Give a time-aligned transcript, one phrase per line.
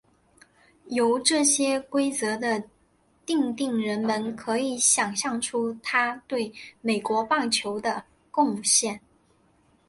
[0.87, 2.63] 由这些规则的
[3.23, 8.99] 订定人们可以想像出他对美国棒球的贡献。